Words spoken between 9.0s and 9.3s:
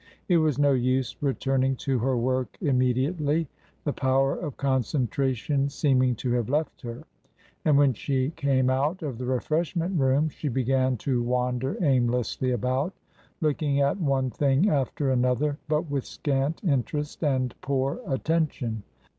of the